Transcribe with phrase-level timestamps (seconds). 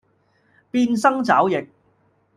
[0.71, 1.69] 變生肘腋